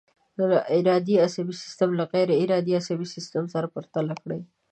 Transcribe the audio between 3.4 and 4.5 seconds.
سره پرتله کړئ.